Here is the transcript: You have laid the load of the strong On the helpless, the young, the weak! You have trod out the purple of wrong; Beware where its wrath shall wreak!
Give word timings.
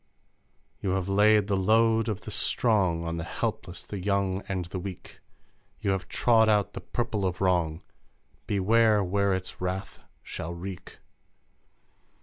You 0.79 0.93
have 0.93 1.07
laid 1.07 1.45
the 1.45 1.55
load 1.55 2.09
of 2.09 2.21
the 2.21 2.31
strong 2.31 3.03
On 3.03 3.17
the 3.17 3.23
helpless, 3.23 3.83
the 3.85 3.99
young, 3.99 4.37
the 4.71 4.79
weak! 4.79 5.19
You 5.79 5.91
have 5.91 6.07
trod 6.07 6.49
out 6.49 6.73
the 6.73 6.81
purple 6.81 7.23
of 7.23 7.39
wrong; 7.39 7.83
Beware 8.47 9.03
where 9.03 9.31
its 9.31 9.61
wrath 9.61 9.99
shall 10.23 10.55
wreak! 10.55 10.97